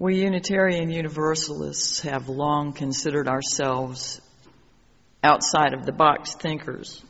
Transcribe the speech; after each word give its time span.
We 0.00 0.22
Unitarian 0.22 0.88
Universalists 0.88 2.00
have 2.00 2.30
long 2.30 2.72
considered 2.72 3.28
ourselves 3.28 4.18
outside 5.22 5.74
of 5.74 5.84
the 5.84 5.92
box 5.92 6.34
thinkers. 6.36 7.04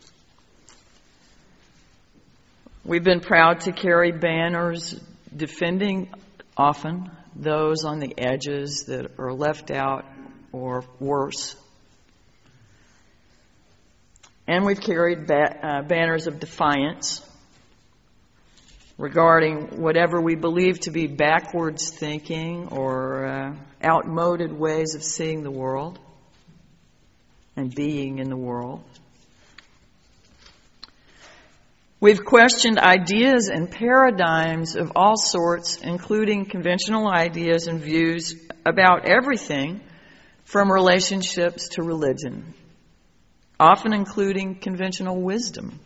We've 2.85 3.05
been 3.05 3.21
proud 3.21 3.61
to 3.61 3.73
carry 3.73 4.11
banners 4.11 5.01
defending 5.35 6.13
often 6.57 7.13
those 7.37 7.85
on 7.85 8.01
the 8.01 8.13
edges 8.19 8.87
that 8.89 9.21
are 9.21 9.35
left 9.35 9.71
out 9.71 10.05
or 10.51 10.83
worse. 10.99 11.55
And 14.49 14.65
we've 14.65 14.81
carried 14.81 15.29
ba- 15.29 15.65
uh, 15.65 15.83
banners 15.83 16.27
of 16.27 16.41
defiance 16.41 17.25
regarding 19.01 19.81
whatever 19.81 20.21
we 20.21 20.35
believe 20.35 20.79
to 20.79 20.91
be 20.91 21.07
backwards 21.07 21.89
thinking 21.89 22.69
or 22.69 23.27
uh, 23.27 23.57
outmoded 23.83 24.53
ways 24.53 24.95
of 24.95 25.03
seeing 25.03 25.43
the 25.43 25.51
world 25.51 25.99
and 27.57 27.75
being 27.75 28.19
in 28.19 28.29
the 28.29 28.37
world. 28.37 28.85
We've 31.99 32.23
questioned 32.23 32.79
ideas 32.79 33.49
and 33.49 33.71
paradigms 33.71 34.77
of 34.77 34.93
all 34.95 35.17
sorts, 35.17 35.79
including 35.79 36.45
conventional 36.45 37.09
ideas 37.09 37.69
and 37.69 37.81
views 37.81 38.35
about 38.67 39.07
everything 39.07 39.81
from 40.45 40.71
relationships 40.71 41.69
to 41.71 41.83
religion, 41.83 42.53
often 43.59 43.95
including 43.95 44.57
conventional 44.57 45.21
wisdom. 45.21 45.79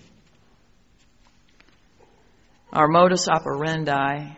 Our 2.74 2.88
modus 2.88 3.28
operandi 3.28 4.36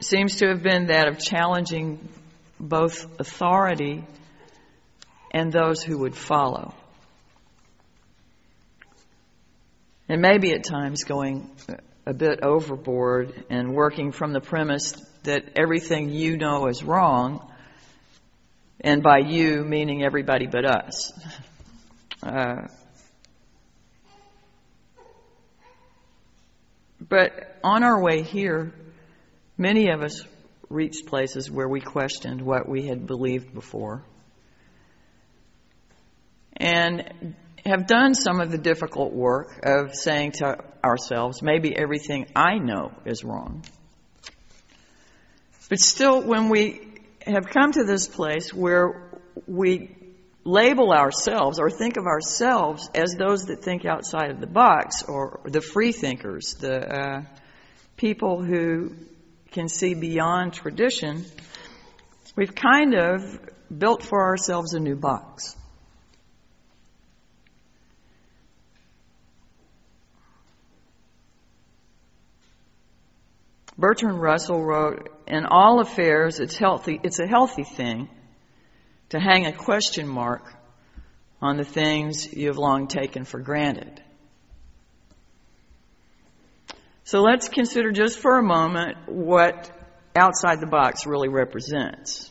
seems 0.00 0.36
to 0.38 0.48
have 0.48 0.64
been 0.64 0.86
that 0.86 1.06
of 1.06 1.20
challenging 1.20 2.08
both 2.58 3.06
authority 3.20 4.04
and 5.30 5.52
those 5.52 5.80
who 5.80 5.98
would 5.98 6.16
follow. 6.16 6.74
And 10.08 10.20
maybe 10.20 10.50
at 10.54 10.64
times 10.64 11.04
going 11.04 11.48
a 12.04 12.12
bit 12.12 12.40
overboard 12.42 13.44
and 13.48 13.76
working 13.76 14.10
from 14.10 14.32
the 14.32 14.40
premise 14.40 14.92
that 15.22 15.50
everything 15.54 16.10
you 16.10 16.36
know 16.36 16.66
is 16.66 16.82
wrong, 16.82 17.48
and 18.80 19.04
by 19.04 19.18
you 19.18 19.62
meaning 19.62 20.02
everybody 20.02 20.48
but 20.48 20.64
us. 20.64 21.12
Uh, 22.22 22.66
but 27.10 27.58
on 27.62 27.82
our 27.82 28.00
way 28.00 28.22
here, 28.22 28.72
many 29.58 29.90
of 29.90 30.00
us 30.00 30.22
reached 30.70 31.06
places 31.06 31.50
where 31.50 31.68
we 31.68 31.80
questioned 31.80 32.40
what 32.40 32.68
we 32.68 32.86
had 32.86 33.06
believed 33.06 33.52
before. 33.52 34.04
And 36.56 37.34
have 37.66 37.86
done 37.86 38.14
some 38.14 38.40
of 38.40 38.50
the 38.50 38.58
difficult 38.58 39.12
work 39.12 39.60
of 39.64 39.94
saying 39.94 40.32
to 40.32 40.58
ourselves, 40.84 41.42
maybe 41.42 41.76
everything 41.76 42.26
I 42.34 42.58
know 42.58 42.92
is 43.04 43.24
wrong. 43.24 43.64
But 45.68 45.80
still, 45.80 46.22
when 46.22 46.48
we 46.48 46.80
have 47.26 47.46
come 47.46 47.72
to 47.72 47.84
this 47.84 48.06
place 48.06 48.54
where 48.54 49.10
we 49.46 49.96
label 50.44 50.92
ourselves 50.92 51.58
or 51.58 51.70
think 51.70 51.96
of 51.96 52.06
ourselves 52.06 52.88
as 52.94 53.14
those 53.14 53.46
that 53.46 53.62
think 53.62 53.84
outside 53.84 54.30
of 54.30 54.40
the 54.40 54.46
box 54.46 55.02
or 55.02 55.40
the 55.44 55.60
free 55.60 55.92
thinkers, 55.92 56.54
the 56.54 56.88
uh, 56.88 57.22
people 57.96 58.42
who 58.42 58.94
can 59.52 59.68
see 59.68 59.94
beyond 59.94 60.52
tradition, 60.52 61.24
we've 62.36 62.54
kind 62.54 62.94
of 62.94 63.38
built 63.76 64.02
for 64.02 64.22
ourselves 64.22 64.72
a 64.72 64.80
new 64.80 64.96
box. 64.96 65.56
Bertrand 73.76 74.20
Russell 74.20 74.62
wrote, 74.62 75.08
in 75.26 75.46
all 75.46 75.80
affairs, 75.80 76.38
it's 76.38 76.56
healthy, 76.56 77.00
it's 77.02 77.18
a 77.18 77.26
healthy 77.26 77.64
thing 77.64 78.10
to 79.10 79.20
hang 79.20 79.46
a 79.46 79.52
question 79.52 80.08
mark 80.08 80.42
on 81.40 81.56
the 81.56 81.64
things 81.64 82.32
you 82.32 82.48
have 82.48 82.58
long 82.58 82.86
taken 82.86 83.24
for 83.24 83.40
granted. 83.40 84.02
So 87.04 87.20
let's 87.22 87.48
consider 87.48 87.90
just 87.92 88.18
for 88.18 88.38
a 88.38 88.42
moment 88.42 88.96
what 89.06 89.70
outside 90.14 90.60
the 90.60 90.66
box 90.66 91.06
really 91.06 91.28
represents. 91.28 92.30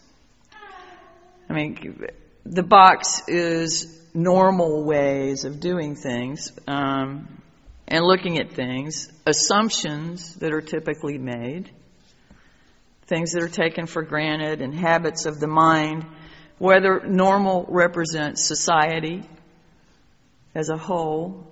I 1.50 1.54
mean, 1.54 2.06
the 2.46 2.64
box 2.64 3.28
is 3.28 4.00
normal 4.14 4.84
ways 4.84 5.46
of 5.46 5.60
doing 5.60 5.96
things. 5.96 6.52
Um, 6.68 7.40
and 7.90 8.06
looking 8.06 8.38
at 8.38 8.52
things, 8.52 9.12
assumptions 9.26 10.36
that 10.36 10.54
are 10.54 10.62
typically 10.62 11.18
made, 11.18 11.72
things 13.08 13.32
that 13.32 13.42
are 13.42 13.50
taken 13.50 13.88
for 13.88 14.04
granted, 14.04 14.62
and 14.62 14.74
habits 14.74 15.26
of 15.26 15.40
the 15.40 15.48
mind, 15.48 16.06
whether 16.60 17.00
normal 17.00 17.66
represents 17.70 18.46
society 18.46 19.24
as 20.54 20.70
a 20.70 20.78
whole, 20.78 21.48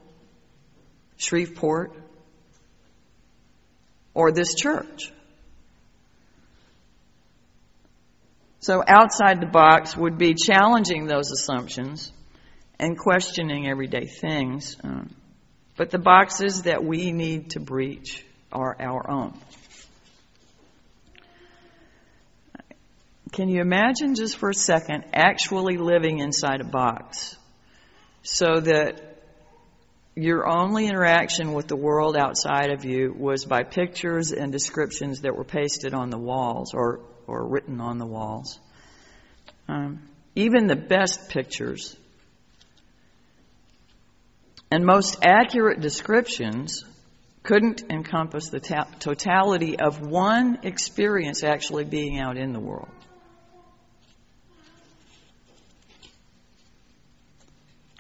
Shreveport, 1.18 1.94
or 4.14 4.32
this 4.32 4.54
church. 4.54 5.12
So 8.60 8.84
outside 8.86 9.40
the 9.40 9.48
box 9.48 9.96
would 9.96 10.18
be 10.18 10.34
challenging 10.34 11.06
those 11.06 11.32
assumptions 11.32 12.12
and 12.80 12.98
questioning 12.98 13.68
everyday 13.68 14.08
things. 14.08 14.76
Um, 14.84 15.16
but 15.78 15.90
the 15.90 16.00
boxes 16.00 16.64
that 16.64 16.84
we 16.84 17.14
need 17.14 17.52
to 17.52 17.60
breach 17.60 18.26
are 18.52 18.76
our 18.80 19.10
own. 19.10 19.40
Can 23.32 23.50
you 23.50 23.62
imagine 23.62 24.16
just 24.16 24.38
for 24.38 24.50
a 24.50 24.54
second 24.54 25.06
actually 25.14 25.78
living 25.78 26.20
inside 26.20 26.62
a 26.62 26.66
box 26.66 27.36
so 28.24 28.60
that 28.60 29.22
your 30.16 30.48
only 30.48 30.88
interaction 30.88 31.54
with 31.54 31.68
the 31.68 31.76
world 31.76 32.18
outside 32.18 32.72
of 32.72 32.86
you 32.86 33.14
was 33.18 33.46
by 33.46 33.64
pictures 33.64 34.32
and 34.32 34.52
descriptions 34.52 35.22
that 35.22 35.36
were 35.36 35.44
pasted 35.44 35.94
on 35.94 36.10
the 36.10 36.18
walls 36.18 36.74
or, 36.74 37.02
or 37.28 37.48
written 37.48 37.82
on 37.82 37.98
the 37.98 38.06
walls? 38.06 38.60
Um, 39.68 40.08
even 40.36 40.68
the 40.68 40.76
best 40.76 41.30
pictures 41.30 41.96
and 44.72 44.86
most 44.86 45.18
accurate 45.24 45.80
descriptions 45.80 46.84
couldn't 47.44 47.84
encompass 47.90 48.50
the 48.50 48.60
ta- 48.60 48.88
totality 49.00 49.80
of 49.80 50.02
one 50.02 50.60
experience 50.64 51.44
actually 51.44 51.86
being 51.86 52.20
out 52.20 52.38
in 52.38 52.52
the 52.52 52.60
world. 52.60 52.90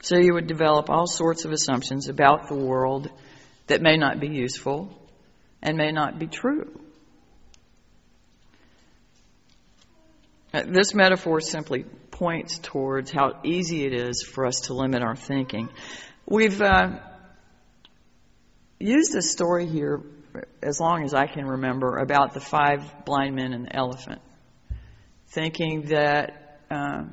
So 0.07 0.16
you 0.16 0.35
would 0.35 0.47
develop 0.47 0.90
all 0.90 1.06
sorts 1.06 1.44
of 1.44 1.51
assumptions 1.51 2.07
about 2.07 2.47
the 2.47 2.56
world 2.56 3.12
that 3.68 3.81
may 3.81 3.97
not 3.97 4.22
be 4.22 4.29
useful 4.29 4.90
and 5.62 5.75
may 5.75 5.91
not 5.91 6.18
be 6.18 6.28
true. 6.28 6.79
Uh, 10.53 10.63
this 10.66 10.94
metaphor 10.94 11.41
simply 11.41 11.84
points 12.09 12.57
towards 12.59 13.12
how 13.12 13.41
easy 13.44 13.85
it 13.85 13.94
is 13.94 14.23
for 14.23 14.45
us 14.45 14.62
to 14.68 14.73
limit 14.73 15.01
our 15.01 15.18
thinking. 15.18 15.68
We've 16.25 16.62
uh, 16.62 17.00
used 18.79 19.12
this 19.12 19.29
story 19.29 19.66
here 19.66 20.01
as 20.63 20.79
long 20.79 21.03
as 21.03 21.13
I 21.13 21.28
can 21.28 21.45
remember 21.45 21.97
about 21.97 22.34
the 22.34 22.39
five 22.39 22.81
blind 23.03 23.35
men 23.35 23.51
and 23.51 23.66
the 23.66 23.75
elephant, 23.75 24.22
thinking 25.31 25.88
that 25.88 26.62
uh, 26.71 27.03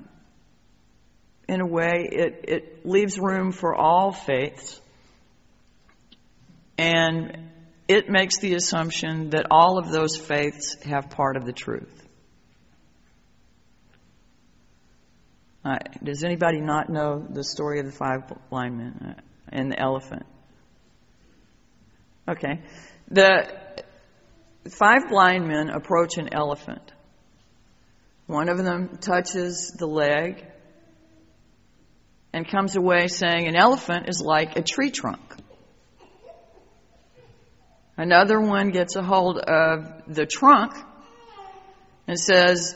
in 1.49 1.61
a 1.61 1.67
way 1.67 2.09
it, 2.11 2.45
it 2.49 2.87
leaves 2.87 3.19
room 3.19 3.53
for 3.53 3.75
all 3.75 4.13
faiths 4.13 4.81
and 6.79 7.51
it 7.87 8.09
makes 8.09 8.39
the 8.39 8.55
assumption 8.55 9.31
that 9.31 9.47
all 9.51 9.79
of 9.79 9.91
those 9.91 10.17
faiths 10.17 10.77
have 10.85 11.11
part 11.11 11.37
of 11.37 11.45
the 11.45 11.53
truth. 11.53 12.03
Uh, 15.65 15.79
does 16.03 16.25
anybody 16.25 16.61
not 16.61 16.91
know 16.91 17.27
the 17.29 17.45
story 17.45 17.81
of 17.81 17.87
the 17.87 17.93
five 17.93 18.23
blind 18.51 18.77
men 18.77 19.17
uh, 19.17 19.21
and 19.49 19.71
the 19.71 19.81
elephant? 19.81 20.27
Okay. 22.29 22.61
The 23.11 23.83
five 24.69 25.09
blind 25.09 25.47
men 25.47 25.71
approach 25.71 26.19
an 26.19 26.33
elephant. 26.33 26.93
One 28.27 28.49
of 28.49 28.59
them 28.59 28.99
touches 28.99 29.75
the 29.79 29.87
leg 29.87 30.45
and 32.35 32.49
comes 32.49 32.75
away 32.75 33.07
saying 33.07 33.47
an 33.47 33.55
elephant 33.55 34.09
is 34.09 34.21
like 34.21 34.57
a 34.57 34.63
tree 34.63 34.91
trunk. 34.91 35.21
Another 37.97 38.41
one 38.41 38.71
gets 38.71 38.97
a 38.97 39.03
hold 39.05 39.39
of 39.39 40.03
the 40.09 40.27
trunk 40.27 40.73
and 42.09 42.19
says 42.19 42.75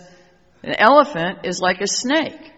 an 0.63 0.77
elephant 0.79 1.41
is 1.43 1.61
like 1.61 1.81
a 1.81 1.89
snake. 1.89 2.53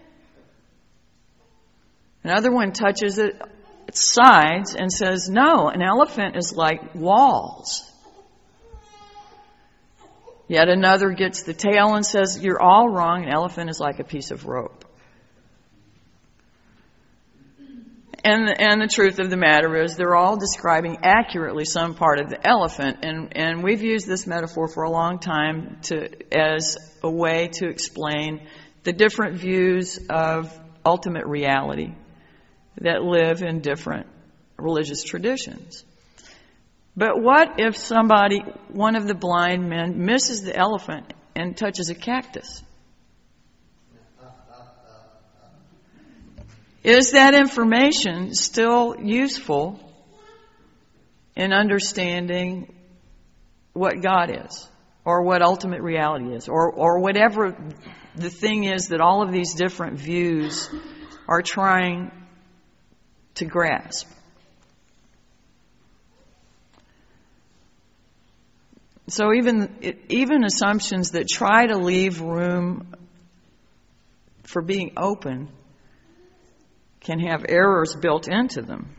Another 2.23 2.51
one 2.51 2.71
touches 2.71 3.17
it, 3.17 3.41
its 3.87 4.13
sides 4.13 4.75
and 4.75 4.91
says, 4.91 5.27
no, 5.27 5.69
an 5.69 5.81
elephant 5.81 6.37
is 6.37 6.53
like 6.55 6.93
walls. 6.93 7.83
Yet 10.47 10.69
another 10.69 11.09
gets 11.09 11.41
the 11.41 11.55
tail 11.55 11.95
and 11.95 12.05
says, 12.05 12.43
you're 12.43 12.61
all 12.61 12.89
wrong, 12.89 13.23
an 13.23 13.33
elephant 13.33 13.71
is 13.71 13.79
like 13.79 13.99
a 13.99 14.03
piece 14.03 14.29
of 14.29 14.45
rope. 14.45 14.80
And, 18.23 18.61
and 18.61 18.79
the 18.79 18.87
truth 18.87 19.19
of 19.19 19.29
the 19.31 19.37
matter 19.37 19.81
is 19.81 19.95
they're 19.95 20.15
all 20.15 20.37
describing 20.37 20.99
accurately 21.03 21.65
some 21.65 21.95
part 21.95 22.19
of 22.19 22.29
the 22.29 22.47
elephant. 22.47 22.99
And, 23.01 23.35
and 23.35 23.63
we've 23.63 23.81
used 23.81 24.07
this 24.07 24.27
metaphor 24.27 24.67
for 24.67 24.83
a 24.83 24.91
long 24.91 25.17
time 25.17 25.79
to, 25.83 26.07
as 26.31 26.77
a 27.01 27.09
way 27.09 27.49
to 27.53 27.67
explain 27.67 28.47
the 28.83 28.93
different 28.93 29.37
views 29.37 29.99
of 30.09 30.55
ultimate 30.85 31.25
reality 31.25 31.93
that 32.81 33.01
live 33.01 33.41
in 33.41 33.61
different 33.61 34.07
religious 34.57 35.03
traditions. 35.03 35.83
But 36.95 37.21
what 37.21 37.59
if 37.59 37.77
somebody, 37.77 38.41
one 38.69 38.95
of 38.95 39.07
the 39.07 39.15
blind 39.15 39.67
men, 39.67 40.05
misses 40.05 40.43
the 40.43 40.55
elephant 40.55 41.13
and 41.35 41.57
touches 41.57 41.89
a 41.89 41.95
cactus? 41.95 42.63
Is 46.83 47.11
that 47.11 47.35
information 47.35 48.33
still 48.33 48.95
useful 48.99 49.79
in 51.35 51.53
understanding 51.53 52.73
what 53.73 54.01
God 54.01 54.31
is 54.45 54.67
or 55.05 55.21
what 55.23 55.43
ultimate 55.43 55.81
reality 55.81 56.33
is 56.33 56.47
or, 56.47 56.71
or 56.71 56.99
whatever 56.99 57.55
the 58.15 58.29
thing 58.29 58.63
is 58.63 58.87
that 58.87 58.99
all 58.99 59.21
of 59.21 59.31
these 59.31 59.53
different 59.53 59.99
views 59.99 60.69
are 61.27 61.43
trying 61.43 62.11
to 63.35 63.45
grasp? 63.45 64.07
So 69.07 69.33
even 69.33 70.03
even 70.07 70.45
assumptions 70.45 71.11
that 71.11 71.27
try 71.27 71.67
to 71.67 71.77
leave 71.77 72.21
room 72.21 72.95
for 74.43 74.61
being 74.61 74.93
open 74.95 75.49
can 77.01 77.19
have 77.19 77.45
errors 77.49 77.95
built 77.95 78.27
into 78.27 78.61
them. 78.61 78.95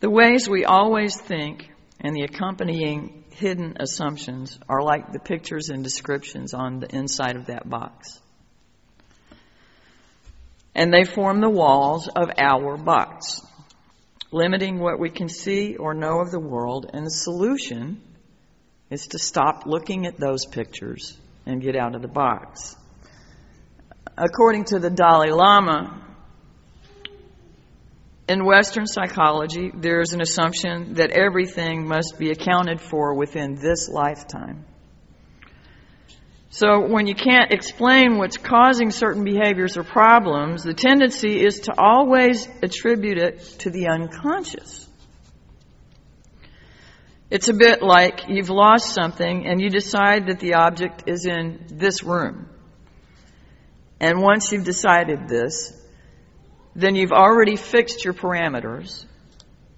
The 0.00 0.10
ways 0.10 0.48
we 0.48 0.64
always 0.64 1.18
think 1.18 1.70
and 1.98 2.14
the 2.14 2.22
accompanying 2.22 3.24
hidden 3.30 3.78
assumptions 3.80 4.58
are 4.68 4.82
like 4.82 5.12
the 5.12 5.18
pictures 5.18 5.70
and 5.70 5.82
descriptions 5.82 6.52
on 6.52 6.78
the 6.78 6.94
inside 6.94 7.36
of 7.36 7.46
that 7.46 7.68
box. 7.68 8.20
And 10.74 10.92
they 10.92 11.04
form 11.04 11.40
the 11.40 11.48
walls 11.48 12.08
of 12.08 12.30
our 12.38 12.76
box 12.76 13.40
limiting 14.34 14.80
what 14.80 14.98
we 14.98 15.08
can 15.08 15.28
see 15.28 15.76
or 15.76 15.94
know 15.94 16.20
of 16.20 16.30
the 16.30 16.40
world, 16.40 16.90
and 16.92 17.06
the 17.06 17.10
solution 17.10 18.00
is 18.90 19.06
to 19.08 19.18
stop 19.18 19.64
looking 19.64 20.06
at 20.06 20.18
those 20.18 20.44
pictures 20.44 21.16
and 21.46 21.62
get 21.62 21.76
out 21.76 21.94
of 21.94 22.02
the 22.02 22.08
box. 22.08 22.76
According 24.18 24.64
to 24.66 24.78
the 24.78 24.90
Dalai 24.90 25.30
Lama, 25.30 26.00
in 28.26 28.44
Western 28.44 28.86
psychology, 28.86 29.70
there 29.72 30.00
is 30.00 30.12
an 30.12 30.20
assumption 30.20 30.94
that 30.94 31.10
everything 31.10 31.86
must 31.86 32.18
be 32.18 32.30
accounted 32.30 32.80
for 32.80 33.14
within 33.14 33.54
this 33.54 33.88
lifetime. 33.88 34.64
So 36.54 36.86
when 36.86 37.08
you 37.08 37.16
can't 37.16 37.50
explain 37.50 38.16
what's 38.16 38.36
causing 38.36 38.92
certain 38.92 39.24
behaviors 39.24 39.76
or 39.76 39.82
problems, 39.82 40.62
the 40.62 40.72
tendency 40.72 41.44
is 41.44 41.62
to 41.62 41.74
always 41.76 42.46
attribute 42.62 43.18
it 43.18 43.40
to 43.58 43.70
the 43.70 43.88
unconscious. 43.88 44.88
It's 47.28 47.48
a 47.48 47.54
bit 47.54 47.82
like 47.82 48.28
you've 48.28 48.50
lost 48.50 48.94
something 48.94 49.48
and 49.48 49.60
you 49.60 49.68
decide 49.68 50.28
that 50.28 50.38
the 50.38 50.54
object 50.54 51.08
is 51.08 51.26
in 51.26 51.58
this 51.70 52.04
room. 52.04 52.48
And 53.98 54.22
once 54.22 54.52
you've 54.52 54.62
decided 54.62 55.26
this, 55.26 55.72
then 56.76 56.94
you've 56.94 57.10
already 57.10 57.56
fixed 57.56 58.04
your 58.04 58.14
parameters. 58.14 59.04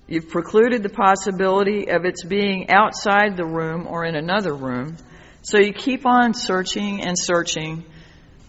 You've 0.06 0.28
precluded 0.28 0.82
the 0.82 0.90
possibility 0.90 1.88
of 1.88 2.04
its 2.04 2.22
being 2.22 2.68
outside 2.68 3.34
the 3.34 3.46
room 3.46 3.86
or 3.86 4.04
in 4.04 4.14
another 4.14 4.52
room 4.52 4.98
so 5.46 5.58
you 5.58 5.72
keep 5.72 6.06
on 6.06 6.34
searching 6.34 7.02
and 7.02 7.16
searching, 7.16 7.84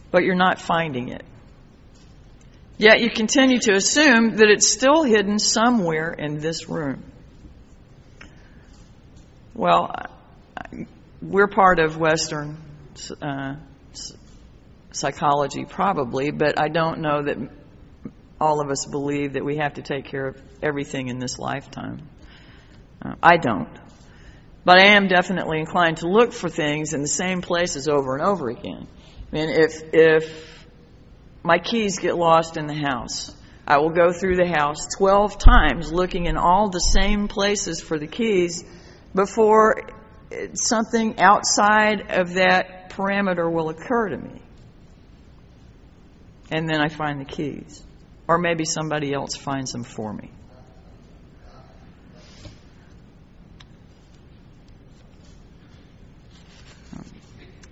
but 0.10 0.24
you're 0.24 0.34
not 0.34 0.60
finding 0.60 1.10
it. 1.10 1.24
Yet 2.80 3.02
you 3.02 3.12
continue 3.12 3.60
to 3.60 3.74
assume 3.74 4.38
that 4.38 4.50
it's 4.50 4.68
still 4.74 5.04
hidden 5.04 5.38
somewhere 5.38 6.12
in 6.12 6.40
this 6.40 6.68
room. 6.68 7.04
Well, 9.54 9.94
we're 11.22 11.46
part 11.46 11.78
of 11.78 12.00
Western 12.00 12.58
uh, 13.22 13.58
psychology, 14.92 15.66
probably, 15.66 16.32
but 16.32 16.60
I 16.60 16.68
don't 16.68 17.02
know 17.02 17.22
that 17.22 17.38
all 18.42 18.60
of 18.60 18.72
us 18.72 18.88
believe 18.88 19.34
that 19.34 19.46
we 19.46 19.58
have 19.58 19.76
to 19.76 19.84
take 19.84 20.06
care 20.06 20.30
of 20.30 20.42
everything 20.64 21.10
in 21.10 21.20
this 21.20 21.38
lifetime. 21.38 22.10
Uh, 23.06 23.14
I 23.22 23.38
don't. 23.38 23.70
But 24.68 24.80
I 24.80 24.88
am 24.98 25.08
definitely 25.08 25.62
inclined 25.62 26.00
to 26.00 26.10
look 26.10 26.34
for 26.34 26.50
things 26.50 26.94
in 26.94 27.02
the 27.02 27.08
same 27.08 27.42
places 27.42 27.88
over 27.88 28.18
and 28.18 28.22
over 28.22 28.50
again. 28.50 28.86
I 29.32 29.34
mean, 29.34 29.50
if, 29.50 29.82
if 29.94 30.68
my 31.42 31.58
keys 31.58 32.00
get 32.00 32.18
lost 32.18 32.58
in 32.58 32.68
the 32.68 32.74
house, 32.74 33.34
I 33.66 33.78
will 33.78 33.92
go 33.92 34.12
through 34.12 34.36
the 34.36 34.46
house 34.46 34.86
12 34.98 35.38
times 35.38 35.94
looking 35.94 36.26
in 36.26 36.36
all 36.36 36.70
the 36.70 36.82
same 36.82 37.30
places 37.30 37.80
for 37.80 37.98
the 37.98 38.08
keys 38.08 38.66
before 39.16 39.84
something 40.56 41.18
outside 41.18 42.12
of 42.12 42.34
that 42.34 42.90
parameter 42.90 43.50
will 43.50 43.70
occur 43.70 44.10
to 44.10 44.18
me. 44.18 44.42
And 46.52 46.68
then 46.68 46.82
I 46.82 46.90
find 46.90 47.22
the 47.22 47.26
keys. 47.26 47.82
Or 48.28 48.38
maybe 48.38 48.66
somebody 48.66 49.14
else 49.14 49.38
finds 49.38 49.72
them 49.72 49.86
for 49.86 50.12
me. 50.12 50.30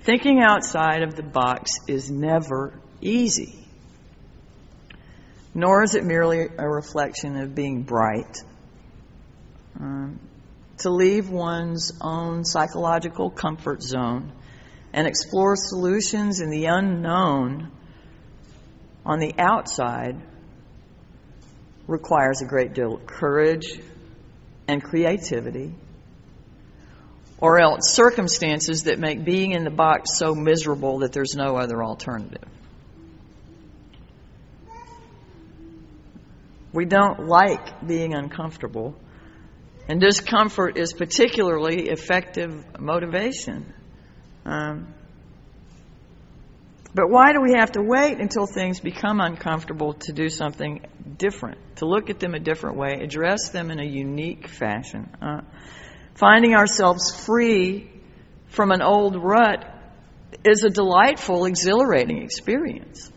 Thinking 0.05 0.39
outside 0.39 1.01
of 1.01 1.15
the 1.15 1.23
box 1.23 1.79
is 1.87 2.11
never 2.11 2.79
easy. 3.01 3.57
Nor 5.55 5.81
is 5.81 5.95
it 5.95 6.03
merely 6.03 6.47
a 6.59 6.69
reflection 6.69 7.35
of 7.37 7.55
being 7.55 7.81
bright. 7.81 8.37
Um, 9.79 10.19
to 10.77 10.91
leave 10.91 11.31
one's 11.31 11.91
own 12.01 12.45
psychological 12.45 13.31
comfort 13.31 13.81
zone 13.81 14.31
and 14.93 15.07
explore 15.07 15.55
solutions 15.55 16.39
in 16.39 16.51
the 16.51 16.65
unknown 16.65 17.71
on 19.03 19.17
the 19.17 19.33
outside 19.39 20.21
requires 21.87 22.43
a 22.43 22.45
great 22.45 22.75
deal 22.75 22.93
of 22.97 23.07
courage 23.07 23.79
and 24.67 24.83
creativity 24.83 25.73
or 27.39 27.59
else 27.59 27.91
circumstances 27.93 28.83
that 28.83 28.99
make 28.99 29.23
being 29.25 29.51
in 29.51 29.63
the 29.63 29.69
box 29.69 30.17
so 30.17 30.33
miserable 30.33 30.99
that 30.99 31.11
there's 31.11 31.35
no 31.35 31.57
other 31.57 31.83
alternative. 31.83 32.43
We 36.71 36.85
don't 36.85 37.27
like 37.27 37.85
being 37.87 38.13
uncomfortable, 38.13 38.95
and 39.87 40.01
discomfort 40.01 40.77
is 40.77 40.93
particularly 40.93 41.87
effective 41.89 42.79
motivation. 42.79 43.73
Um, 44.45 44.93
but 46.93 47.09
why 47.09 47.33
do 47.33 47.41
we 47.41 47.53
have 47.57 47.73
to 47.73 47.81
wait 47.81 48.19
until 48.19 48.45
things 48.45 48.79
become 48.79 49.19
uncomfortable 49.19 49.93
to 49.93 50.13
do 50.13 50.29
something 50.29 50.85
different, 51.17 51.59
to 51.77 51.85
look 51.85 52.09
at 52.09 52.19
them 52.19 52.33
a 52.33 52.39
different 52.39 52.77
way, 52.77 53.01
address 53.01 53.49
them 53.49 53.69
in 53.69 53.79
a 53.79 53.85
unique 53.85 54.47
fashion? 54.47 55.09
Uh, 55.21 55.41
Finding 56.15 56.55
ourselves 56.55 57.13
free 57.13 57.91
from 58.47 58.71
an 58.71 58.81
old 58.81 59.17
rut 59.17 59.65
is 60.45 60.63
a 60.63 60.69
delightful, 60.69 61.45
exhilarating 61.45 62.21
experience. 62.23 63.11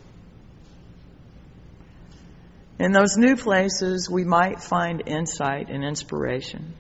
In 2.81 2.93
those 2.93 3.17
new 3.17 3.37
places, 3.37 4.09
we 4.11 4.25
might 4.25 4.61
find 4.61 5.03
insight 5.07 5.69
and 5.71 5.85
inspiration. 5.85 6.75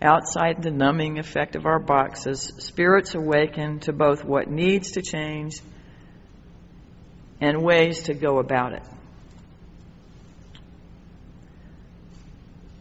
Outside 0.00 0.62
the 0.62 0.70
numbing 0.70 1.18
effect 1.18 1.56
of 1.56 1.64
our 1.64 1.78
boxes, 1.78 2.52
spirits 2.58 3.14
awaken 3.14 3.80
to 3.80 3.92
both 3.92 4.24
what 4.24 4.50
needs 4.50 4.92
to 4.92 5.02
change 5.02 5.60
and 7.40 7.62
ways 7.62 8.04
to 8.04 8.14
go 8.14 8.38
about 8.38 8.72
it. 8.72 8.82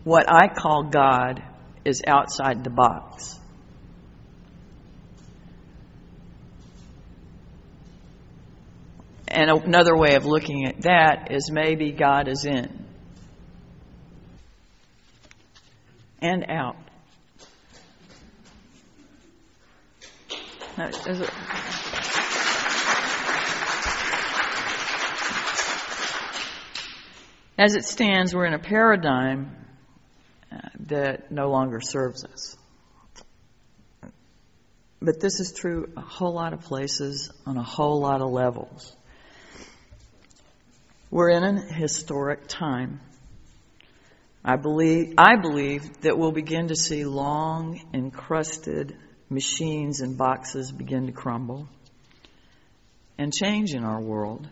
What 0.03 0.25
I 0.31 0.47
call 0.47 0.83
God 0.83 1.43
is 1.85 2.01
outside 2.05 2.63
the 2.63 2.69
box. 2.69 3.37
And 9.27 9.49
another 9.49 9.95
way 9.95 10.15
of 10.15 10.25
looking 10.25 10.65
at 10.65 10.81
that 10.81 11.31
is 11.31 11.49
maybe 11.49 11.91
God 11.91 12.27
is 12.27 12.45
in 12.45 12.85
and 16.21 16.45
out. 16.49 16.75
As 27.57 27.75
it 27.75 27.85
stands, 27.85 28.33
we're 28.33 28.45
in 28.45 28.53
a 28.53 28.59
paradigm 28.59 29.60
that 30.91 31.31
no 31.31 31.49
longer 31.49 31.81
serves 31.81 32.23
us. 32.23 32.57
But 35.01 35.19
this 35.19 35.39
is 35.39 35.51
true 35.51 35.91
a 35.97 36.01
whole 36.01 36.33
lot 36.33 36.53
of 36.53 36.61
places 36.61 37.31
on 37.45 37.57
a 37.57 37.63
whole 37.63 37.99
lot 37.99 38.21
of 38.21 38.29
levels. 38.29 38.95
We're 41.09 41.31
in 41.31 41.43
a 41.43 41.61
historic 41.73 42.47
time. 42.47 43.01
I 44.45 44.55
believe, 44.55 45.15
I 45.17 45.35
believe 45.35 46.01
that 46.01 46.17
we'll 46.17 46.31
begin 46.31 46.69
to 46.69 46.75
see 46.75 47.03
long 47.03 47.81
encrusted 47.93 48.95
machines 49.29 50.01
and 50.01 50.17
boxes 50.17 50.71
begin 50.71 51.07
to 51.07 51.11
crumble 51.11 51.67
and 53.17 53.33
change 53.33 53.73
in 53.73 53.83
our 53.83 53.99
world. 53.99 54.47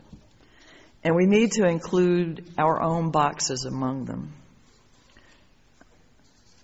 And 1.04 1.16
we 1.16 1.26
need 1.26 1.54
to 1.54 1.66
include 1.66 2.52
our 2.58 2.82
own 2.82 3.12
boxes 3.12 3.66
among 3.66 4.06
them. 4.06 4.34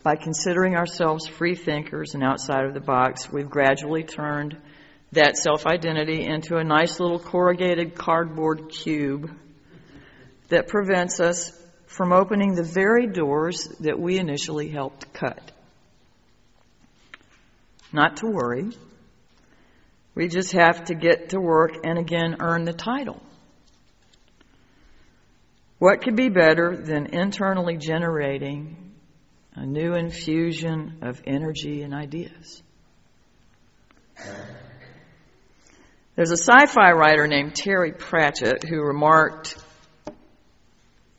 By 0.05 0.15
considering 0.17 0.75
ourselves 0.75 1.25
free 1.27 1.55
thinkers 1.55 2.13
and 2.13 2.23
outside 2.23 2.65
of 2.65 2.75
the 2.75 2.79
box, 2.79 3.33
we've 3.33 3.49
gradually 3.49 4.03
turned 4.03 4.55
that 5.13 5.35
self 5.35 5.65
identity 5.65 6.23
into 6.23 6.57
a 6.57 6.63
nice 6.63 6.99
little 6.99 7.17
corrugated 7.17 7.95
cardboard 7.95 8.69
cube 8.69 9.31
that 10.49 10.67
prevents 10.67 11.19
us 11.19 11.59
from 11.87 12.13
opening 12.13 12.53
the 12.53 12.61
very 12.61 13.07
doors 13.07 13.67
that 13.79 13.99
we 13.99 14.19
initially 14.19 14.69
helped 14.69 15.11
cut. 15.11 15.41
Not 17.91 18.17
to 18.17 18.27
worry. 18.27 18.69
We 20.13 20.27
just 20.27 20.51
have 20.51 20.85
to 20.85 20.93
get 20.93 21.29
to 21.29 21.41
work 21.41 21.77
and 21.83 21.97
again 21.97 22.35
earn 22.41 22.65
the 22.65 22.73
title. 22.73 23.23
What 25.79 26.03
could 26.03 26.15
be 26.15 26.29
better 26.29 26.77
than 26.77 27.07
internally 27.07 27.77
generating 27.77 28.84
a 29.55 29.65
new 29.65 29.93
infusion 29.93 30.97
of 31.01 31.21
energy 31.25 31.81
and 31.81 31.93
ideas? 31.93 32.61
There's 36.15 36.31
a 36.31 36.37
sci 36.37 36.65
fi 36.67 36.91
writer 36.91 37.27
named 37.27 37.55
Terry 37.55 37.91
Pratchett 37.91 38.63
who 38.63 38.81
remarked, 38.81 39.57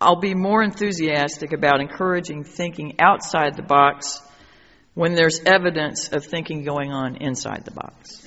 I'll 0.01 0.21
be 0.21 0.35
more 0.35 0.63
enthusiastic 0.63 1.53
about 1.53 1.81
encouraging 1.81 2.45
thinking 2.45 2.97
outside 2.99 3.57
the 3.57 3.63
box 3.63 4.21
when 4.95 5.15
there's 5.15 5.41
evidence 5.45 6.09
of 6.13 6.25
thinking 6.25 6.65
going 6.65 6.93
on 6.93 7.17
inside 7.17 7.65
the 7.65 7.73
box. 7.73 8.27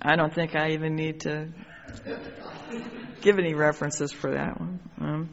I 0.00 0.16
don't 0.16 0.32
think 0.32 0.54
I 0.54 0.70
even 0.70 0.94
need 0.94 1.20
to 1.20 1.48
give 3.20 3.38
any 3.38 3.54
references 3.54 4.12
for 4.12 4.32
that 4.32 4.60
one. 4.60 4.80
Um, 5.00 5.30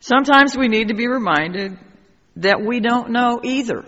sometimes 0.00 0.56
we 0.56 0.68
need 0.68 0.88
to 0.88 0.94
be 0.94 1.08
reminded 1.08 1.78
that 2.36 2.62
we 2.62 2.80
don't 2.80 3.10
know 3.10 3.40
either. 3.42 3.84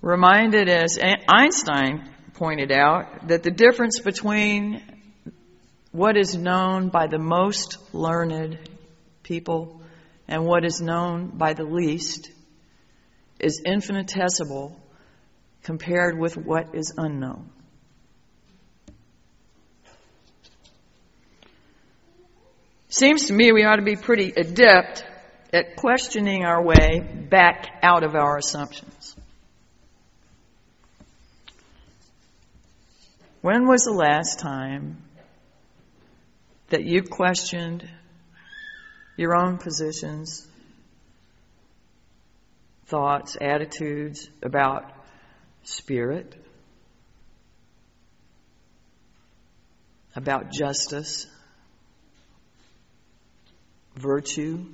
Reminded, 0.00 0.68
as 0.68 0.98
Einstein 1.28 2.08
pointed 2.34 2.72
out, 2.72 3.28
that 3.28 3.42
the 3.42 3.50
difference 3.50 4.00
between 4.00 4.82
what 5.92 6.16
is 6.16 6.34
known 6.34 6.88
by 6.88 7.06
the 7.06 7.18
most 7.18 7.76
learned 7.92 8.58
people 9.22 9.82
and 10.26 10.44
what 10.44 10.64
is 10.64 10.80
known 10.80 11.28
by 11.28 11.52
the 11.52 11.64
least 11.64 12.30
is 13.38 13.60
infinitesimal 13.64 14.80
compared 15.62 16.18
with 16.18 16.36
what 16.36 16.74
is 16.74 16.92
unknown. 16.96 17.50
Seems 22.88 23.26
to 23.26 23.32
me 23.32 23.52
we 23.52 23.64
ought 23.64 23.76
to 23.76 23.82
be 23.82 23.96
pretty 23.96 24.32
adept 24.36 25.04
at 25.52 25.76
questioning 25.76 26.44
our 26.44 26.62
way 26.62 27.00
back 27.00 27.68
out 27.82 28.04
of 28.04 28.14
our 28.14 28.36
assumptions. 28.36 29.16
When 33.40 33.66
was 33.66 33.84
the 33.84 33.92
last 33.92 34.38
time 34.38 35.02
that 36.68 36.84
you 36.84 37.02
questioned 37.02 37.88
your 39.16 39.34
own 39.34 39.58
positions, 39.58 40.46
thoughts, 42.86 43.36
attitudes 43.40 44.28
about 44.42 45.01
spirit, 45.64 46.34
about 50.14 50.52
justice, 50.52 51.26
virtue, 53.96 54.64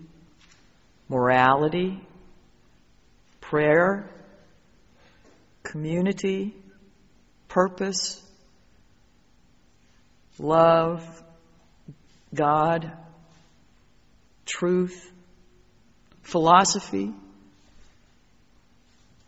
morality, 1.09 2.01
prayer, 3.41 4.11
community, 5.63 6.55
purpose, 7.49 8.23
love, 10.39 11.03
God, 12.35 12.93
truth, 14.45 15.11
philosophy, 16.23 17.13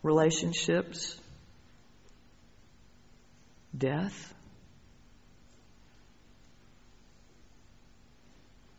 relationships, 0.03 1.19
death, 3.77 4.33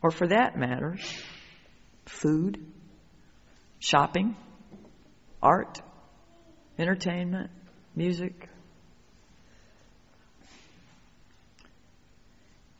or 0.01 0.11
for 0.11 0.27
that 0.27 0.57
matter, 0.57 0.97
food, 2.05 2.65
shopping, 3.79 4.35
art, 5.41 5.81
entertainment, 6.77 7.51
music. 7.95 8.49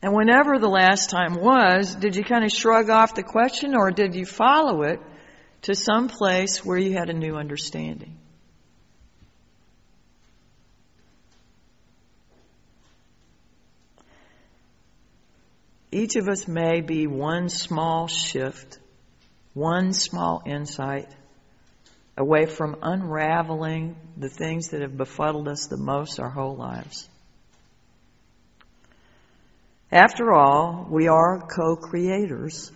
And 0.02 0.14
whenever 0.14 0.60
the 0.60 0.68
last 0.68 1.10
time 1.10 1.36
was, 1.36 1.96
did 1.96 2.18
you 2.18 2.24
kind 2.24 2.44
of 2.44 2.52
shrug 2.52 2.90
off 2.90 3.16
the 3.16 3.24
question 3.24 3.74
or 3.74 3.90
did 3.90 4.16
you 4.16 4.26
follow 4.26 4.84
it 4.84 5.00
to 5.62 5.76
some 5.76 6.10
place 6.10 6.64
where 6.64 6.78
you 6.78 6.94
had 6.94 7.10
a 7.10 7.14
new 7.14 7.36
understanding? 7.36 8.18
Each 15.94 16.16
of 16.16 16.28
us 16.28 16.48
may 16.48 16.82
be 16.82 17.06
one 17.06 17.50
small 17.50 18.08
shift, 18.08 18.80
one 19.54 19.94
small 19.94 20.42
insight 20.44 21.08
away 22.18 22.48
from 22.48 22.78
unraveling 22.82 23.96
the 24.18 24.28
things 24.28 24.70
that 24.70 24.82
have 24.82 24.98
befuddled 24.98 25.48
us 25.48 25.68
the 25.68 25.78
most 25.78 26.20
our 26.20 26.32
whole 26.32 26.56
lives. 26.56 27.08
After 29.92 30.34
all, 30.34 30.88
we 30.90 31.08
are 31.10 31.40
co 31.40 31.76
creators 31.76 32.72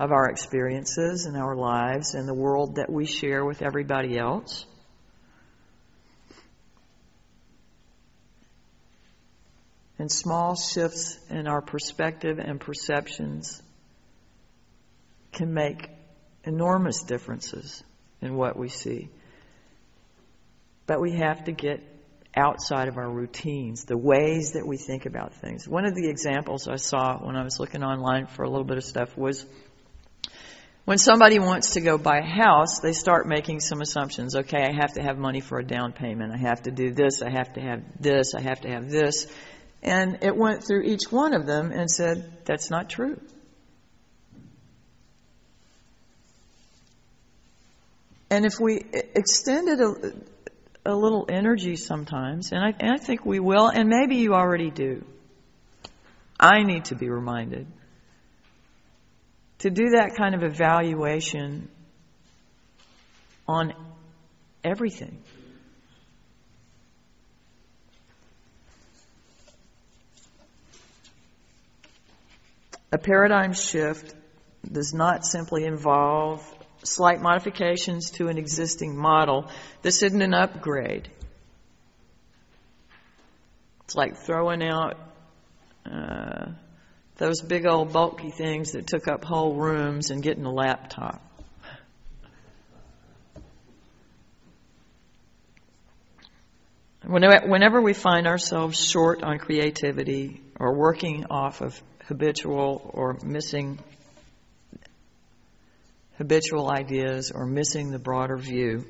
of 0.00 0.12
our 0.12 0.30
experiences 0.30 1.26
and 1.26 1.36
our 1.36 1.56
lives 1.56 2.14
and 2.14 2.26
the 2.26 2.32
world 2.32 2.76
that 2.76 2.90
we 2.90 3.04
share 3.04 3.44
with 3.44 3.60
everybody 3.60 4.16
else. 4.16 4.64
And 9.98 10.10
small 10.10 10.54
shifts 10.54 11.18
in 11.28 11.48
our 11.48 11.60
perspective 11.60 12.38
and 12.38 12.60
perceptions 12.60 13.60
can 15.32 15.52
make 15.52 15.90
enormous 16.44 17.02
differences 17.02 17.82
in 18.20 18.36
what 18.36 18.56
we 18.56 18.68
see. 18.68 19.10
But 20.86 21.00
we 21.00 21.12
have 21.16 21.44
to 21.44 21.52
get 21.52 21.82
outside 22.36 22.88
of 22.88 22.96
our 22.96 23.10
routines, 23.10 23.84
the 23.84 23.98
ways 23.98 24.52
that 24.52 24.64
we 24.66 24.76
think 24.76 25.06
about 25.06 25.34
things. 25.34 25.66
One 25.66 25.84
of 25.84 25.94
the 25.94 26.08
examples 26.08 26.68
I 26.68 26.76
saw 26.76 27.18
when 27.18 27.34
I 27.34 27.42
was 27.42 27.58
looking 27.58 27.82
online 27.82 28.26
for 28.26 28.44
a 28.44 28.48
little 28.48 28.64
bit 28.64 28.76
of 28.76 28.84
stuff 28.84 29.16
was 29.16 29.44
When 30.88 30.96
somebody 30.96 31.38
wants 31.38 31.74
to 31.74 31.82
go 31.82 31.98
buy 31.98 32.20
a 32.20 32.24
house, 32.24 32.80
they 32.80 32.94
start 32.94 33.28
making 33.28 33.60
some 33.60 33.82
assumptions. 33.82 34.34
Okay, 34.34 34.62
I 34.62 34.72
have 34.72 34.94
to 34.94 35.02
have 35.02 35.18
money 35.18 35.40
for 35.40 35.58
a 35.58 35.62
down 35.62 35.92
payment. 35.92 36.32
I 36.32 36.38
have 36.38 36.62
to 36.62 36.70
do 36.70 36.92
this. 36.92 37.20
I 37.20 37.28
have 37.28 37.52
to 37.54 37.60
have 37.60 37.82
this. 38.00 38.34
I 38.34 38.40
have 38.40 38.62
to 38.62 38.70
have 38.70 38.88
this. 38.88 39.26
And 39.82 40.18
it 40.22 40.36
went 40.36 40.64
through 40.66 40.82
each 40.82 41.10
one 41.10 41.34
of 41.34 41.46
them 41.46 41.70
and 41.70 41.90
said, 41.90 42.44
that's 42.44 42.70
not 42.70 42.88
true. 42.90 43.20
And 48.30 48.44
if 48.44 48.60
we 48.60 48.82
extended 49.14 49.80
a, 49.80 50.92
a 50.92 50.94
little 50.94 51.26
energy 51.28 51.76
sometimes, 51.76 52.52
and 52.52 52.62
I, 52.62 52.74
and 52.78 52.92
I 52.92 52.98
think 52.98 53.24
we 53.24 53.40
will, 53.40 53.68
and 53.68 53.88
maybe 53.88 54.16
you 54.16 54.34
already 54.34 54.70
do, 54.70 55.04
I 56.38 56.62
need 56.62 56.86
to 56.86 56.94
be 56.94 57.08
reminded 57.08 57.66
to 59.58 59.70
do 59.70 59.90
that 59.90 60.14
kind 60.16 60.34
of 60.34 60.42
evaluation 60.42 61.68
on 63.46 63.72
everything. 64.62 65.18
A 72.90 72.98
paradigm 72.98 73.52
shift 73.52 74.14
does 74.70 74.94
not 74.94 75.24
simply 75.24 75.64
involve 75.64 76.42
slight 76.84 77.20
modifications 77.20 78.10
to 78.12 78.28
an 78.28 78.38
existing 78.38 78.96
model. 78.96 79.50
This 79.82 80.02
isn't 80.02 80.22
an 80.22 80.32
upgrade. 80.32 81.08
It's 83.84 83.94
like 83.94 84.16
throwing 84.18 84.62
out 84.62 84.96
uh, 85.84 86.52
those 87.16 87.40
big 87.40 87.66
old 87.66 87.92
bulky 87.92 88.30
things 88.30 88.72
that 88.72 88.86
took 88.86 89.08
up 89.08 89.24
whole 89.24 89.54
rooms 89.54 90.10
and 90.10 90.22
getting 90.22 90.44
a 90.44 90.52
laptop. 90.52 91.22
Whenever 97.04 97.80
we 97.80 97.94
find 97.94 98.26
ourselves 98.26 98.78
short 98.78 99.22
on 99.22 99.38
creativity 99.38 100.42
or 100.60 100.74
working 100.74 101.24
off 101.30 101.62
of 101.62 101.80
habitual 102.08 102.90
or 102.94 103.18
missing 103.22 103.78
habitual 106.16 106.68
ideas 106.70 107.30
or 107.30 107.46
missing 107.46 107.90
the 107.90 107.98
broader 107.98 108.36
view, 108.36 108.84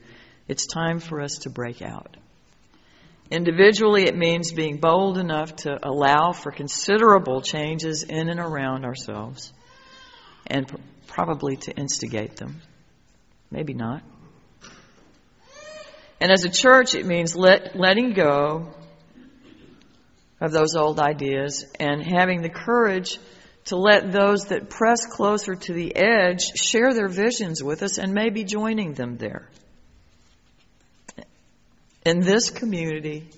it's 0.46 0.66
time 0.66 0.98
for 0.98 1.20
us 1.20 1.38
to 1.40 1.50
break 1.50 1.82
out. 1.82 2.16
Individually, 3.30 4.04
it 4.04 4.16
means 4.16 4.52
being 4.52 4.78
bold 4.78 5.18
enough 5.18 5.54
to 5.56 5.78
allow 5.86 6.32
for 6.32 6.50
considerable 6.50 7.42
changes 7.42 8.02
in 8.02 8.30
and 8.30 8.40
around 8.40 8.86
ourselves 8.86 9.52
and 10.46 10.66
probably 11.06 11.56
to 11.56 11.72
instigate 11.72 12.36
them. 12.36 12.62
Maybe 13.50 13.74
not. 13.74 14.02
And 16.20 16.32
as 16.32 16.44
a 16.44 16.48
church, 16.48 16.94
it 16.94 17.04
means 17.04 17.36
let, 17.36 17.76
letting 17.76 18.14
go 18.14 18.72
of 20.40 20.52
those 20.52 20.76
old 20.76 21.00
ideas 21.00 21.64
and 21.80 22.02
having 22.02 22.42
the 22.42 22.48
courage 22.48 23.18
to 23.66 23.76
let 23.76 24.12
those 24.12 24.46
that 24.46 24.70
press 24.70 25.04
closer 25.06 25.54
to 25.54 25.72
the 25.72 25.94
edge 25.94 26.42
share 26.56 26.94
their 26.94 27.08
visions 27.08 27.62
with 27.62 27.82
us 27.82 27.98
and 27.98 28.14
maybe 28.14 28.44
joining 28.44 28.94
them 28.94 29.16
there. 29.16 29.50
In 32.06 32.20
this 32.20 32.50
community, 32.50 33.28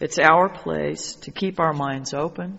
it's 0.00 0.18
our 0.18 0.48
place 0.48 1.14
to 1.22 1.32
keep 1.32 1.58
our 1.58 1.72
minds 1.72 2.14
open, 2.14 2.58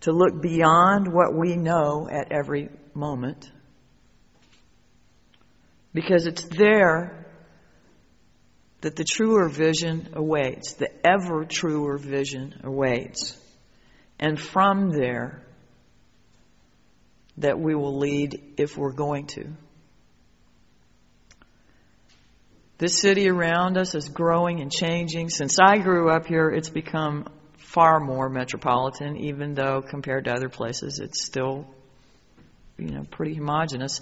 to 0.00 0.12
look 0.12 0.42
beyond 0.42 1.10
what 1.10 1.34
we 1.34 1.56
know 1.56 2.08
at 2.10 2.30
every 2.30 2.68
moment, 2.92 3.50
because 5.94 6.26
it's 6.26 6.44
there 6.44 7.25
that 8.80 8.96
the 8.96 9.04
truer 9.04 9.48
vision 9.48 10.10
awaits, 10.12 10.74
the 10.74 10.90
ever 11.06 11.44
truer 11.44 11.98
vision 11.98 12.60
awaits. 12.62 13.36
And 14.18 14.40
from 14.40 14.90
there, 14.90 15.42
that 17.38 17.58
we 17.58 17.74
will 17.74 17.98
lead 17.98 18.54
if 18.56 18.76
we're 18.76 18.92
going 18.92 19.26
to. 19.26 19.46
This 22.78 23.00
city 23.00 23.28
around 23.28 23.78
us 23.78 23.94
is 23.94 24.08
growing 24.08 24.60
and 24.60 24.70
changing. 24.70 25.30
Since 25.30 25.58
I 25.58 25.78
grew 25.78 26.10
up 26.10 26.26
here, 26.26 26.50
it's 26.50 26.68
become 26.68 27.26
far 27.56 28.00
more 28.00 28.28
metropolitan, 28.28 29.16
even 29.16 29.54
though 29.54 29.82
compared 29.82 30.24
to 30.24 30.32
other 30.32 30.50
places, 30.50 30.98
it's 30.98 31.24
still, 31.24 31.66
you 32.78 32.90
know, 32.90 33.04
pretty 33.10 33.34
homogenous. 33.34 34.00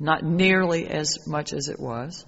Not 0.00 0.24
nearly 0.24 0.88
as 0.88 1.26
much 1.26 1.52
as 1.52 1.68
it 1.68 1.78
was. 1.78 2.24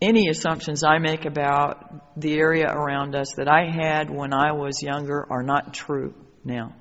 Any 0.00 0.28
assumptions 0.28 0.84
I 0.84 0.98
make 0.98 1.24
about 1.24 2.20
the 2.20 2.38
area 2.38 2.66
around 2.70 3.16
us 3.16 3.34
that 3.36 3.48
I 3.48 3.68
had 3.70 4.10
when 4.10 4.32
I 4.32 4.52
was 4.52 4.82
younger 4.82 5.26
are 5.28 5.42
not 5.42 5.74
true 5.74 6.14
now 6.44 6.72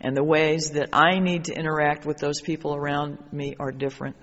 and 0.00 0.16
the 0.16 0.24
ways 0.24 0.70
that 0.70 0.90
I 0.92 1.18
need 1.18 1.44
to 1.44 1.54
interact 1.54 2.06
with 2.06 2.18
those 2.18 2.40
people 2.40 2.74
around 2.74 3.18
me 3.32 3.56
are 3.58 3.72
different. 3.72 4.16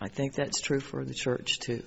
I 0.00 0.08
think 0.08 0.34
that's 0.34 0.60
true 0.60 0.80
for 0.80 1.04
the 1.04 1.14
church 1.14 1.58
too. 1.60 1.82